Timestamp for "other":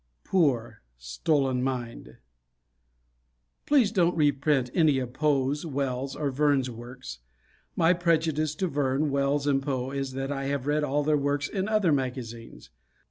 11.69-11.91